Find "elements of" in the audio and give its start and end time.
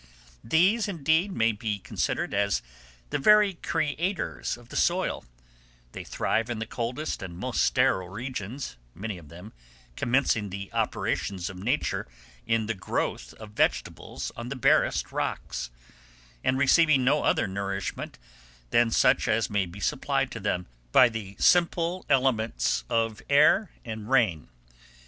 22.09-23.21